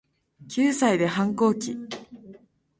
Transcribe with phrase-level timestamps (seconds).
[0.49, 1.77] 九歳で反抗期